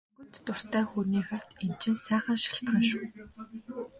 [0.07, 3.03] Мөнгөнд дуртай хүний хувьд энэ чинь сайхан шалтгаан шүү.